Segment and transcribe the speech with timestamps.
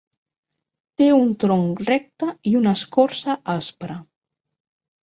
[1.01, 4.01] Té un tronc recte i una escorça aspra.